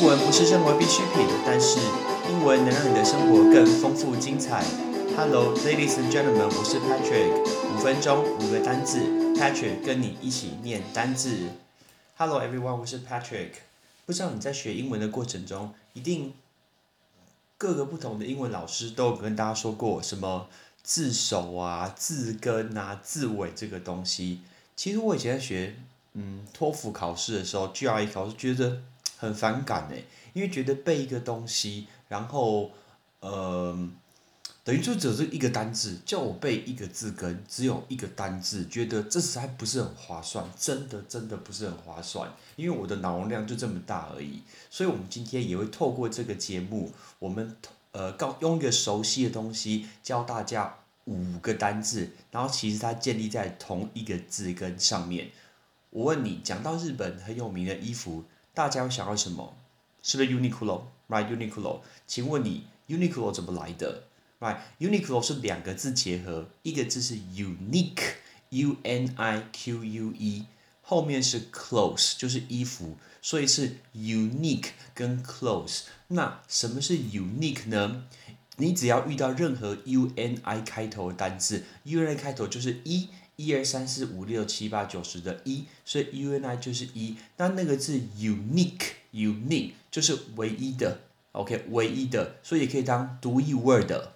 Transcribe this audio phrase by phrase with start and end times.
[0.00, 1.78] 英文不是生活必需品，但是
[2.30, 4.64] 英文能让你的生活更丰富精彩。
[5.14, 7.28] Hello, ladies and gentlemen，我是 Patrick。
[7.74, 8.98] 五分钟五个单字
[9.36, 11.48] ，Patrick 跟你一起念单字。
[12.16, 13.50] Hello everyone，我是 Patrick。
[14.06, 16.32] 不知道你在学英文的过程中，一定
[17.58, 20.48] 各个不同的英文老师都有跟大家说过什么
[20.82, 24.40] 字首啊、字根啊、字尾这个东西。
[24.74, 25.76] 其实我以前在学
[26.14, 28.80] 嗯托福考试的时候，GRE 考试觉得
[29.20, 32.70] 很反感诶，因为觉得背一个东西，然后
[33.20, 33.88] 呃
[34.64, 44.42] 等于就只是一个单字，叫我背一个字根，只有一个单字，觉得这实在不是很划算，真的真的不是很划算，因为我的脑容量就这么大而已。
[44.70, 47.54] 所以我们今天也会透过这个节目，我们
[47.92, 55.30] 呃告用一个熟悉的东西教大家五个单字，然后其实它建立在同一个字根上面。
[55.90, 59.56] 我问你，讲到日本很有名的衣服，大家想到什么？
[60.02, 61.80] 是不是 Uniqlo？Right，Uniqlo。
[62.06, 64.04] 请问你 Uniqlo 怎么来的
[64.40, 70.46] ？Right，Uniqlo 是两个字结合，一个字是 unique，U N I Q U E，
[70.82, 75.82] 后面是 clothes，就是衣服，所以是 unique 跟 clothes。
[76.08, 78.04] 那什么是 unique 呢？
[78.56, 83.08] 你只要遇到任何 U N I 开头的单字，U N I 开头就是一。
[83.40, 87.16] 一二三四五六七八九十的一，所以 U N I 就是一。
[87.38, 91.00] 那那个字 unique，unique 就是唯一的
[91.32, 94.12] ，OK，唯一的，所以也可以当独一无二的。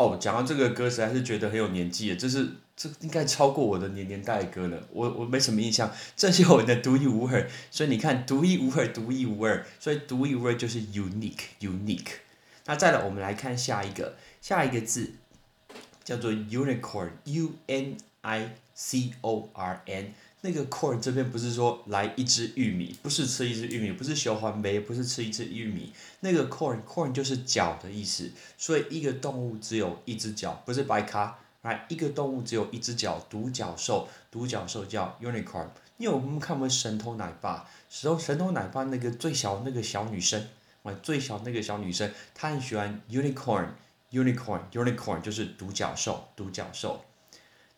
[0.00, 4.82] 哦，讲到这个歌，实在是觉得很有年纪，这是这应该超过我的年年代歌了。
[4.90, 7.46] 我我没什么印象，这是我的独一无二。
[7.70, 12.12] 所以你看，独一无二，独一无二，所以独一无二就是 unique，unique。
[12.64, 15.12] 那再来，我们来看下一个，下一个字
[16.02, 20.14] 叫做 unicorn，U N I C O R N。
[20.42, 25.92] 那个 corn 这边不是说来一只玉米，不是吃一只玉米，不是小环杯，不是吃一只玉米。
[26.20, 35.68] 那个 corn corn 就是脚的意思，所以一个动物只有一只脚，不是白卡，来一个动物只有一只脚，独角兽，独角兽叫 unicorn。
[35.98, 40.48] 因为我们看过神偷奶爸，神偷神偷奶爸那个最小那个小女生，
[40.82, 47.04] 啊，最小那个小女生，她很喜欢 unicorn，unicorn，unicorn 就是独角兽，独角兽。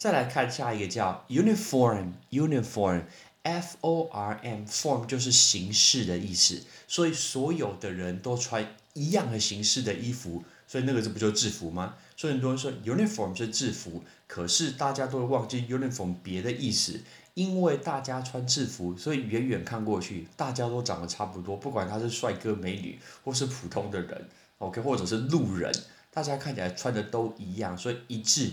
[0.02, 11.94] 再来看下一个叫 uniform，uniform，F O R M，form 就是形式的意思，所以所有的人都穿一样的形式的衣服，所以那个字不就制服吗？
[12.16, 17.00] 所以很多人说 uniform 是制服，可是大家都会忘记 uniform 别的意思，
[17.34, 25.72] 因为大家穿制服，所以远远看过去，大家都长得差不多，不管他是帅哥美女或是普通的人，OK，或者是路人，
[26.10, 28.50] 大家看起来穿的都一样，所以一致。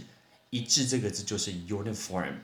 [0.50, 2.40] 一致这个字就是 uniform。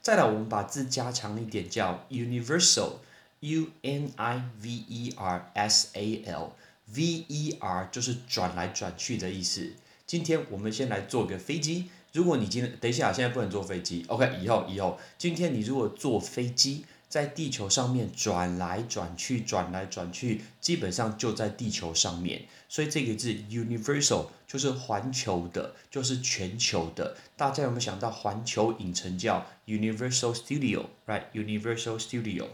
[0.00, 9.72] 再来，我们把字加强一点，叫 universal，U N I V E R S A L，V E R 就是转来转去的意思。
[10.06, 11.90] 今天我们先来坐个飞机。
[12.12, 14.38] 如果你今天等一下，现在不能坐飞机，OK？
[14.42, 16.84] 以后以后，今天你如果坐飞机。
[17.12, 22.46] 在地球上面转来转去，转来转去，基本上就在地球上面。
[22.70, 27.14] 所以这个字 universal 就是环球的，就是全球的。
[27.36, 32.46] 大家有没有想到环球影城叫 Universal Studio，right？Universal Studio。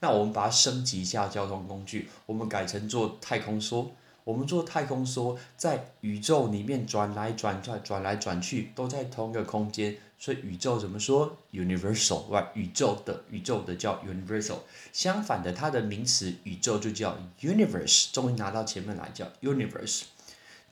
[0.00, 3.90] 那我们把它升级一下交通工具，我们改成坐太空梭。
[4.24, 9.96] 我们做太空梭在宇宙里面转来转转，转来转去，都在同一个空间。
[10.18, 14.60] 所以宇宙怎么说？universal，哇，宇宙的宇宙的叫 universal。
[14.92, 18.10] 相反的，它的名词宇宙就叫 universe。
[18.12, 20.04] 终于拿到前面来叫 universe。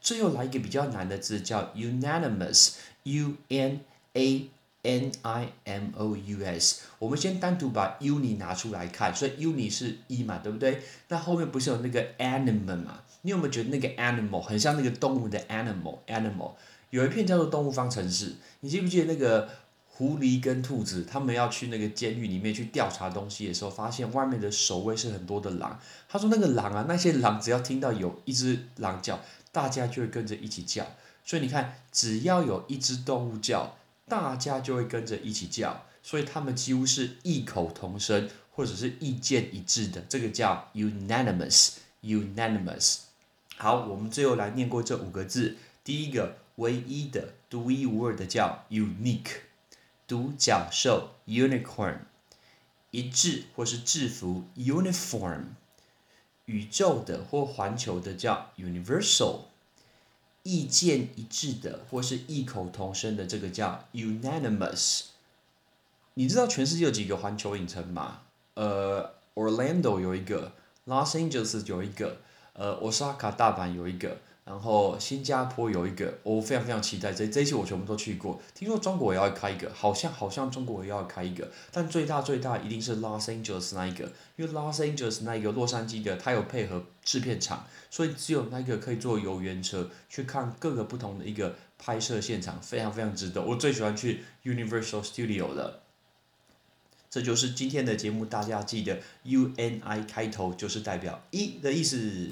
[0.01, 3.81] 最后来一个比较难的字叫 unanimous，u n
[4.15, 4.51] a
[4.83, 6.83] n i m o u s。
[6.99, 10.83] 我们先单独把 uni 拿出来看，所以 uni 是一嘛，对不对？
[11.09, 13.01] 那后面不是有那个 animal 嘛？
[13.23, 16.53] 你有没有觉得那个 animal 很像那个动物的 animal？animal
[16.91, 19.49] 有一片叫做动物方程式，你记不记得那个
[19.87, 25.79] 狐狸跟兔子，他们要去那个监狱里面去调查东西的时候，发现外面的守卫是很多的狼。
[26.09, 29.21] 他说那个狼啊，那些狼只要听到有一只狼叫，
[29.53, 30.85] 大家就会跟着一起叫。
[31.25, 33.77] 所以你看，只要有一只动物叫，
[34.09, 35.87] 大家就会跟着一起叫。
[36.03, 40.01] 所以他们几乎是异口同声，或者是意见一致的。
[40.09, 43.03] 这个叫 unanimous，unanimous。
[43.57, 45.57] 好，我们最后来念过这五个字。
[45.85, 49.43] 第一个，唯一的、独一无二的叫 unique，
[50.09, 51.99] 独角兽 unicorn，
[52.91, 55.45] 一致或是制服 uniform，
[56.47, 59.43] 宇宙的或环球的叫 universal，
[60.43, 65.03] 意见一致的或是异口同声的这个叫 unanimous。
[66.15, 68.23] 你知道全世界有几个环球影城吗？
[68.55, 70.53] 呃，Orlando 有一个
[70.87, 72.19] ，Los Angeles 有一个，
[72.53, 74.19] 呃，Osaka 大阪有一个。
[74.45, 78.43] 然后新加坡有一个，我非常非常期待这这一期我全部都去过。
[78.53, 93.41] 听说中国也要开一个，好像好像中国也要开一个，但最大最大一定是 Los Angeles 那一个，因为 Los Angeles 那一个洛杉矶的，它有配合制片厂，所以只有那个可以坐游园车去看各个不同的一个拍摄现场，非常非常值得。
[93.41, 95.83] 我最喜欢去 Universal Studio 了。
[97.09, 102.29] 这就是今天的节目，大家记得 U N I 开头就是代表一的意思。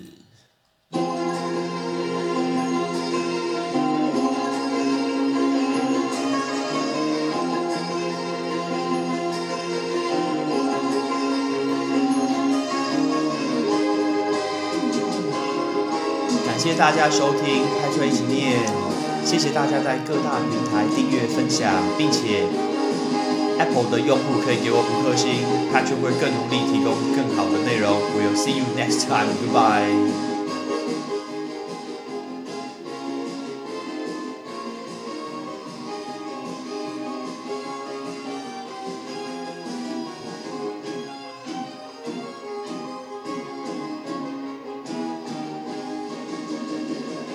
[16.60, 18.60] 谢大家收听《拍出来一起念》，
[19.24, 22.44] 谢谢大家在各大平台订阅、分享，并且
[23.58, 25.40] Apple 的用户可以给我五颗星
[25.72, 27.96] ，Patrick 会更努力提供更好的内容。
[28.14, 29.32] We'll see you next time.
[29.40, 30.29] Goodbye.